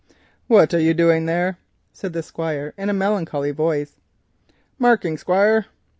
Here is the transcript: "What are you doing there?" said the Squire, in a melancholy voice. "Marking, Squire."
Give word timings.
"What 0.47 0.73
are 0.73 0.79
you 0.79 0.95
doing 0.95 1.27
there?" 1.27 1.59
said 1.93 2.13
the 2.13 2.23
Squire, 2.23 2.73
in 2.75 2.89
a 2.89 2.91
melancholy 2.91 3.51
voice. 3.51 3.97
"Marking, 4.79 5.15
Squire." 5.15 5.67